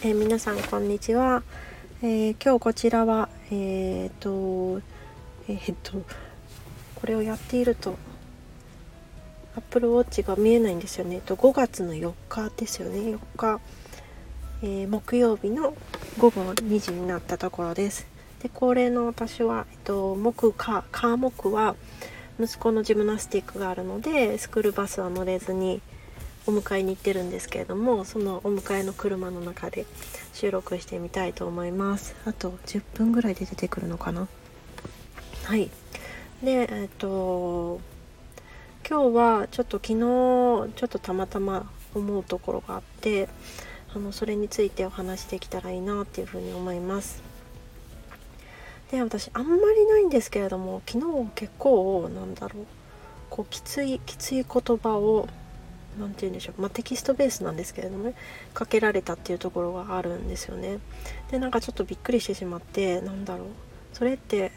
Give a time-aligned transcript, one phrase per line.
[0.00, 1.42] えー、皆さんこんにちは、
[2.02, 4.80] えー、今日こちらはえー、っと
[5.48, 6.04] えー、っと
[6.94, 7.96] これをやっていると
[9.56, 12.98] Apple Watch が見えないんですよね、えっと、5月の4日ですよね。
[13.00, 13.60] 4日、
[14.62, 15.74] え木曜日の
[16.18, 18.06] 午後2時になったところです。
[18.40, 21.74] で恒例の私は、えっと、木火火木は
[22.38, 25.82] 息子のジムナスティックがあるのでスクールバスは乗れずに
[26.48, 29.84] お迎えに行ってるんですけれどもそのお迎えの車の中で
[30.32, 32.16] 収録してみたいと思います。
[32.24, 34.26] あと10分ぐらいで出てくるのかな？
[35.44, 35.68] はい。
[36.42, 37.80] でえっと
[38.88, 43.28] 今日はちょっと昨日ちょっとたまたま思うところがあって
[43.94, 47.22] あのそれについてお話できたらいいなっていうふうに思います。
[48.90, 52.64] で私あんまりないんですけれども昨日結構なんだろう
[53.28, 55.28] こうきついきつい言葉を
[55.98, 58.14] 何て言うんでしょう、まあ、テキストベースなんですけれどもね。
[58.54, 60.78] かけられたっていうところがあるんですよね。
[61.30, 63.48] でなんかちょっとびっくりしてしまってなんだろう。
[63.92, 64.52] それって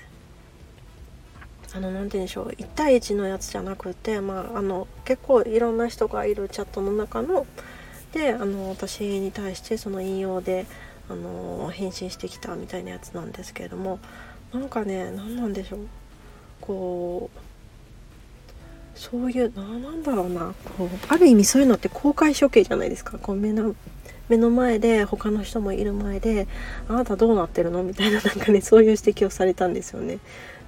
[1.73, 2.49] あの何て言うんでしょう。
[2.49, 7.45] 1対1のやつじゃなくてまああの結構いろんな人がいるチャットの中の
[8.13, 10.65] であの私に対してその引用で
[11.09, 13.99] あの返信してきたみたいなやつなんですけれども。
[14.53, 15.79] なんかね何なんでしょう。
[16.59, 17.39] こう
[19.01, 23.73] そういうななんだろうなこうある意味そういうのって公開処刑じゃないですかこう目の
[24.29, 26.47] 目の前で他の人もいる前で
[26.87, 30.19] 「あなたどうなってるの?」みたいな なんかねそういう指摘をされたんですよね。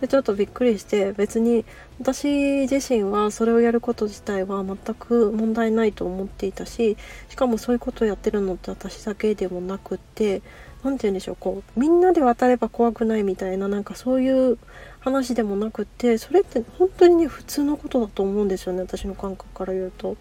[0.01, 1.63] でちょっとびっくりして別に
[1.99, 6.97] 私自身はそれをやること自体は全く問題ないと思っていたし
[7.29, 10.41] しかもそういうことをやってるのって私だけでもなくって
[10.83, 14.57] 何て言うんでしょうこうみんなで渡れば怖くないみたいななんかそういう
[14.99, 20.17] 話でもなくってそれって本当にね普通のことだと思うんですよね私の感覚から言うと。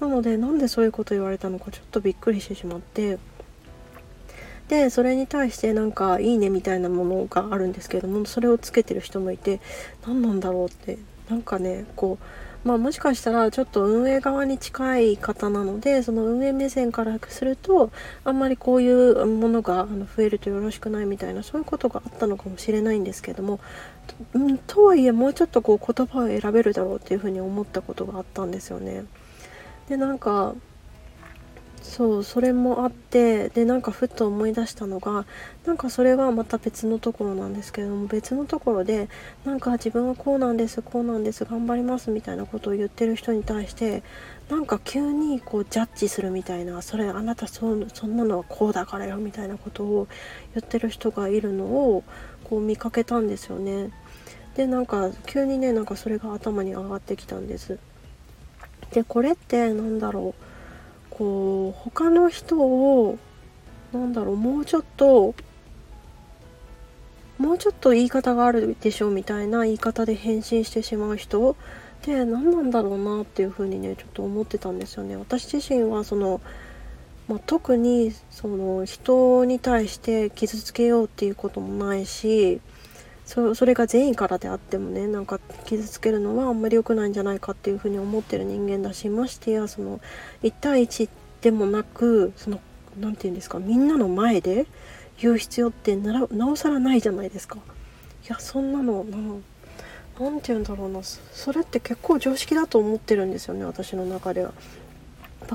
[0.00, 3.18] なのでなんでそういうこと言われたのかちょっとびっくりしてしまって
[4.68, 9.60] でそれに対してなんか「いいね」みたいなものがあるんですけどもそれをつけてる人もいて
[10.06, 10.98] 何なんだろうって
[11.30, 12.24] なんかねこう
[12.66, 17.92] まあ、もしかしたらちょっと運営側に近い方なのでその運営目線からすると
[18.24, 23.60] あんまりこういうものが増えるとよろしくないみたいなそういうことがあったのかもしれないんですけども
[24.66, 29.04] と,、とはいえもうちょっとこう言葉を選べるだろうっていうふうに思ったことがあったんですよね。
[29.88, 30.52] でなんか
[31.86, 35.24] そうそれもあってでなんかふっと思い出したのが
[35.64, 39.08] なんかそれはまた別のところなんですけれども別のところで
[39.44, 44.02] なんか自分はこうなんですこうなんです頑張りますみたいなことを言ってる人に対して
[44.50, 50.08] なんか急にこうジャッジするみたいなそれあなたそそんなのはこうだからよみたいなことを
[50.54, 52.04] 言ってる人がいるのを
[52.44, 53.90] こう見かけたんですよね。
[54.56, 57.78] でなんか急にねなんかそれが頭に上がってきたんです。
[58.92, 60.45] でこれって何だろう
[61.16, 63.18] こう他の人を
[63.92, 65.34] なんだろうもうちょっと
[67.38, 71.54] もうちょっと言い方があるでしょうみたいな言い方で返信してしまう人っ
[72.02, 75.16] て何なんだろうなっていうふうにねちょっと思ってたんですよね。
[75.16, 76.42] 私自身はその、
[77.28, 82.60] まあ、特にその人に対して傷つけようっていうこともないし
[83.26, 90.00] そそれが善意からであってもねなんか傷つけるのはあんまり良くないんじゃないかっていうふうに思ってる人間だしましてやその
[90.44, 91.08] 1対1
[91.42, 92.60] でもなくその
[92.98, 94.66] 何て言うんですかみんなの前で
[95.18, 97.56] 言う必要ってならなおさらないじゃないですか。
[97.56, 99.04] いやそんなの
[100.18, 104.52] 何て言うんだろうなそれって結構常識だと思ってるんですよね私の中では。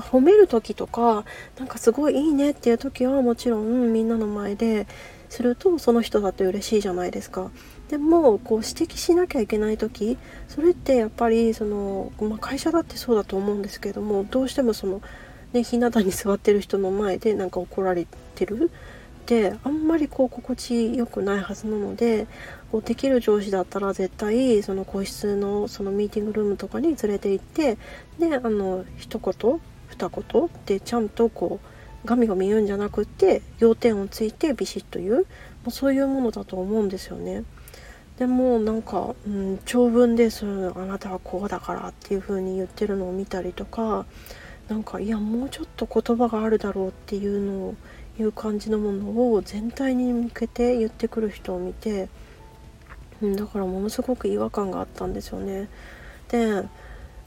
[0.00, 1.24] 褒める時とか
[1.58, 4.86] なんかすごいいいねっていう時はもちろんみんなの前で
[5.28, 7.50] するとその人だって嬉しいじゃないですか。
[7.88, 10.16] でもこう指摘しなきゃいけない時
[10.48, 15.02] それってやっぱりその、まあ、会社だってそうだと思うんですけどもどうしてもその、
[15.52, 18.70] ね、日向に座ってる人の前でなんか怒られてる？
[19.22, 22.26] ってあんまりこう心地よくないはずなので
[22.72, 27.78] こうできる上司だったら絶対その個室のそのミーティングルームとかに連れて行って
[28.18, 29.60] であの一言
[29.92, 35.24] 二言でちゃんとこうガミガミ言うんじゃなくって要点をついてビシッと言うも
[35.68, 37.44] うそういうものだと思うんですよね。
[38.18, 44.04] でもなんか、うん、長文でそあなたはこうだからっていう風に言ってるのを見たりとか
[44.68, 47.74] なんかいやもうちょっと言葉があるだろうっていうのを
[48.18, 52.08] いう感じのものを全体に向けて言ってくる人を見て、
[53.22, 55.68] うん、だからものすごく違和感があったんですよね。
[56.28, 56.64] で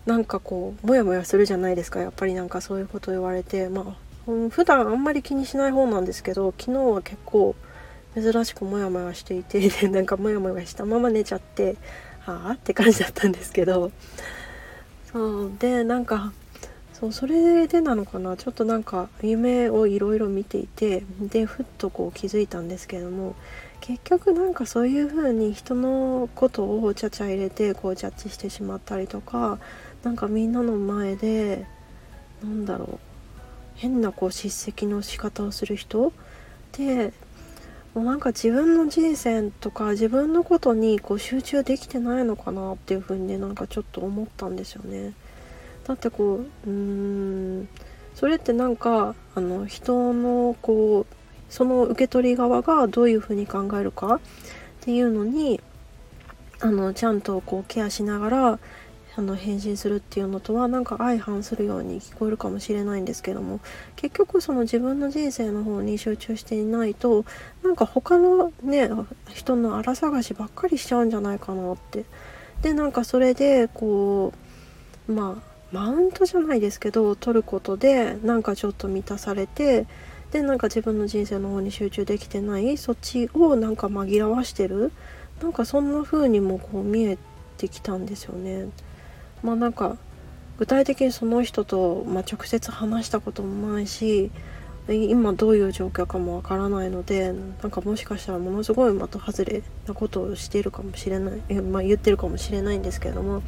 [0.06, 2.00] なんかこうモヤモヤするじゃないですか。
[2.00, 3.70] やっぱりなんかそういうこと言われて。
[3.70, 3.82] ま
[4.28, 7.56] あ、うん、普段あんまり気にしない方なんですけど昨日は結構
[8.14, 9.60] 珍しくモヤモヤしていて。
[9.70, 11.76] でなんかモヤモヤしたまま寝ちゃって
[12.26, 13.92] ああって感じだったんですけど。
[15.12, 16.34] そうでなんか
[16.94, 18.38] そうそれでなのかな。
[18.38, 23.36] ちょっとなんか夢をいろいろ見ていてでふっとこう気づいたんですけども
[23.82, 29.60] 結局なんかそういう風に人のことをちゃちゃ入れてこうジャッジしてしまったりとか
[30.06, 31.66] なんかみんなの前で
[32.44, 33.00] なんだろう
[33.74, 36.14] 変なこう叱責の仕方をする人？
[36.78, 37.12] で
[37.96, 45.14] もうなんか自分の人生とか自分のことにこう集中できてないのかなっていう風にねなんかちょっと思ったんですよね。
[45.86, 47.68] だってこううーん
[48.14, 51.16] それってなんかあの人のこう
[51.50, 54.20] その受け取り側がどういうふうに考えるかっ
[54.82, 55.60] ていうのに
[56.60, 58.60] あのちゃんとこうケアしながら
[59.18, 63.62] あの返信するっていうのとはなんか相反するように聞こえるかもしれないんですけども
[63.96, 67.24] 結局その自分の人生の方に集中していないと
[67.64, 68.90] なんか他のね
[69.34, 72.04] 人の荒探しばっかりしちゃうんじゃないかなって
[72.62, 74.34] でなんかそれでこ
[75.08, 79.88] うまあマウントじゃないですけど取ることでなんかちょっと満たされて
[80.32, 84.92] でなんか自分の人生の方に集中できてないそっちをなんか紛らわしてる
[85.42, 87.18] なんかそんな風にもこう見え
[87.58, 88.68] てきたんですよね。
[89.46, 89.98] まあなんか
[90.58, 94.32] 具体的にその人と、まあ、直接話したこともないし
[94.88, 103.42] 今どういう状況かもわからないのでなんかもしかしたらものすごい的外れなことをしているかもしれない、まあ、言ってるかもしれないんですけれども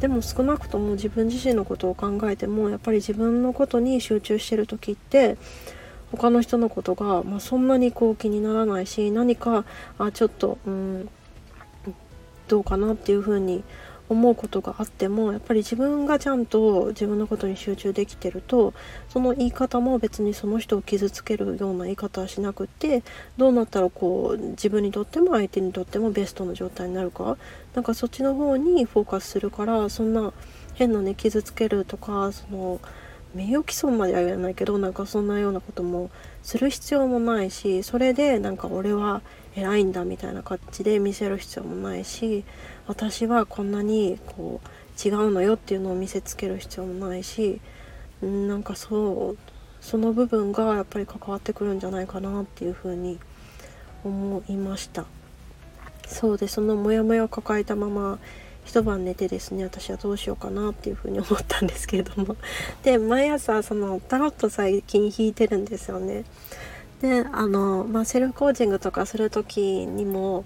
[0.00, 5.38] でも少なくとも自分自身のことを考えてもやっぱり自分のことに集中してる時って
[6.12, 9.64] 他の人のことが、まあ、そんなにこう気にならないし何か
[9.98, 11.08] あちょっとうん
[12.46, 13.64] どうかなっていうふうに
[14.08, 18.74] 思うことがあってもやっぱり自分がちゃんと自分のことに集中できてると
[19.08, 23.02] その言い方も別にその人を傷つけるような言い方はしなくて
[23.36, 27.36] どうなったらこう自分にとっても相手にとってもベストの状態になるか。
[27.74, 30.32] なんかそっちの方にフォーカスするからそんな
[30.74, 32.80] 変なね傷つけるとかその
[33.34, 36.10] 名誉毀損までは言わないけどなんかそんなようなことも
[36.42, 39.22] する必要もないしそれでなんか俺は
[39.56, 42.44] 偉いんだみたいな感じで見せる必要もないし
[42.86, 47.60] 私はこんなにこう違うのよっていうのを見せつける必要もないし
[48.22, 49.38] なんかそう
[49.80, 53.18] その部分がやっぱり関わってくるんじゃないかなっていうふうに
[54.02, 55.04] 思いました。
[56.06, 58.18] そうでそのモヤモヤを抱えたまま
[58.64, 62.36] 一晩寝てですね私はどうしようかなっていうふうに思ったんですけれども。
[62.82, 66.24] で毎朝そのタロット最近引いてるんですよね。
[67.00, 70.44] であの、まあ、セルフコーチングとかする時にも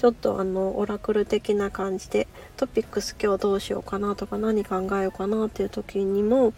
[0.00, 2.26] ちょっとあのオラクル的な感じで
[2.56, 6.54] トピックス今日どうしようかなとか何考えようかなっていう時にも、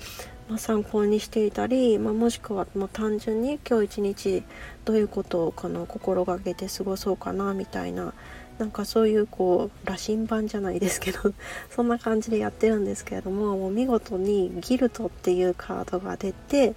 [0.48, 4.44] まあ、参考にしていたり、まあ、もしくはもう単純に今日一日
[4.84, 8.14] どういうことをこの心がけて過ごそうかなみたいな
[8.58, 11.32] なんかそういうこう羅針盤じゃないですけど
[11.74, 16.74] そんな感じでやってるんですけれどももう見事にギルトっていうカードが出て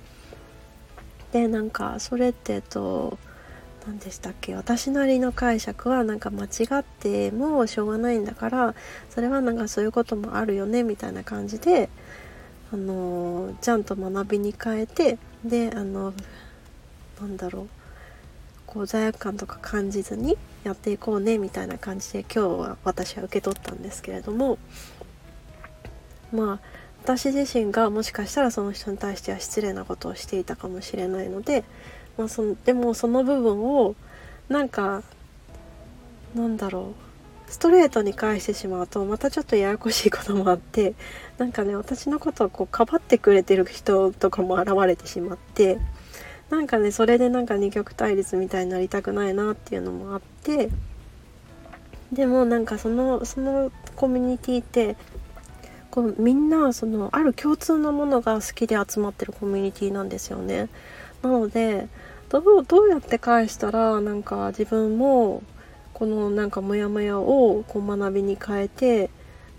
[1.31, 3.17] でなんかそれってと
[3.85, 6.49] 何でしたっけ私なりの解釈はなんか間違
[6.79, 8.75] ってもしょうがないんだから
[9.09, 11.89] それはなんかそういうこともあるよねみたいな感じで
[12.73, 16.13] あのちゃんと学びに変えてであの
[17.21, 17.84] なんだろう
[18.75, 24.57] こう罪悪感とか感じずにやっていこうねみたいな感じで今日は私は受け取ったんですけれども
[26.33, 31.63] まあ私自身がもしかしたらその人に対しては失礼なことをしていたかもしれないので、
[32.17, 33.95] まあ、そのでもその部分を
[34.49, 35.03] なんか
[36.35, 36.93] なんだろ
[37.47, 40.95] うストレートに返してしまうとまたちょっとややこしいこともあって
[41.37, 45.77] なんかね私のことをこうかばってくれてる人とかも現れてしまって
[46.49, 50.69] なんかねそれでなんか二極対立みたいになりたくないなっていうのもあって
[52.11, 54.95] でもなんかそのそのコミュニティって
[55.89, 60.69] こうみんなそのある共通のものが好きで集まってるコミュニティなんですよね。
[61.23, 61.87] なので
[62.29, 65.41] どうどうやって返したらなんか自分も
[65.93, 69.09] このなんかモヤモヤをこう学びに変えて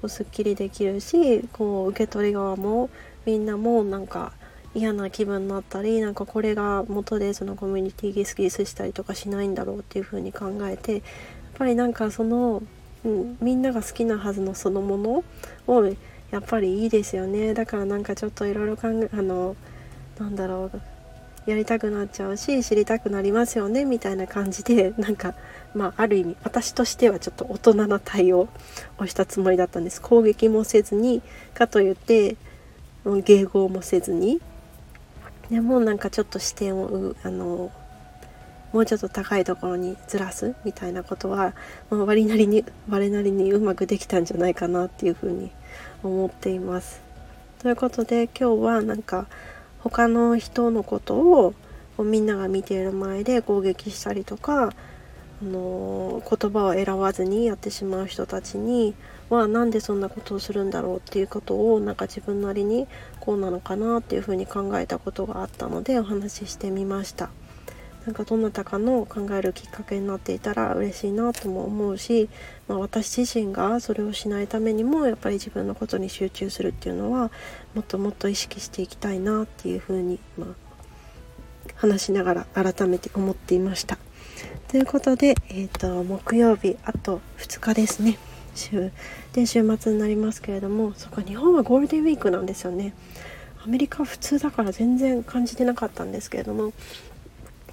[0.07, 2.91] すっきりできるしこう受け取り側も
[3.25, 4.33] みんなもなんか
[4.77, 11.03] 嫌な気分になったりなんかこれが元でそのコミュニティギスギスしたりとかしないんだろうっていう風に考えてやっ
[11.55, 12.63] ぱりなんかその、
[13.05, 15.25] うん、みんなが好きなはずのそのもの
[15.67, 15.87] を
[16.31, 17.55] やっぱりいいですよね。
[17.55, 19.57] だからなんかちょっといろいろ考えあの
[20.19, 25.35] なんだろうやりたくなっちゃうし知りたくなりますよねみたいな感じで なんか
[25.75, 28.49] まあある意味私としてはちょっと大人な対応
[28.99, 30.03] をしたつもりだったんです。
[30.03, 31.23] 攻撃もせずに
[31.55, 32.37] かといって
[33.05, 34.41] 迎合もせずに
[35.51, 37.71] でもなんかちょっと視点をあの
[38.73, 41.55] もうちょっと高いところにずらすみたいなことは、
[41.89, 45.51] まあ、割なりに我なりにうまくできたんじゃないかなっていうふうに
[46.03, 47.01] 思っています。
[47.61, 49.27] ということで今日はなんか
[49.81, 51.55] 他の人のことを
[51.99, 58.95] みんなが見ている前で攻撃したりとかあの言葉を選ばずにやってしまう人たちに
[59.31, 62.87] はなんでそんなことをするんだろうっていうことをなんか自分なりに
[63.21, 67.31] こうなのかなっていうふうに考えたことがあったのでお話ししてみました。
[68.07, 72.29] なんかどなたかの考えるきっかけになっていたら嬉しいなとも思うし、
[72.69, 77.33] まあ、私自身がそれをしないためにもやっぱり自分のことに集中するっていうのは
[77.75, 80.49] もっともっと意識していきたいなっていうふうに、まあ、
[81.75, 83.99] 話しながら改めて思っていました。
[84.69, 88.19] ということで、えーと、木曜日あと2日ですね
[88.57, 88.93] 週
[89.33, 92.95] で週末になりますけれどもそっか日本はゴールデンウィークなんですよね
[93.65, 96.73] アメリカは普通だから全然感じてなかったんですけれども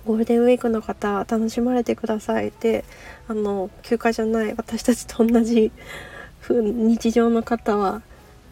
[0.05, 2.83] ゴールデンウィークの方楽しまれてくださいで
[3.27, 5.71] あの休暇じゃない私たちと同じ
[6.49, 8.01] 日常の方は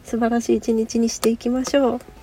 [0.04, 2.21] 素晴らしい一日にしていきましょう。